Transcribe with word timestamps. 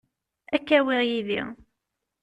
Ad 0.55 0.61
k-awiɣ 0.67 1.01
yid-i. 1.09 1.41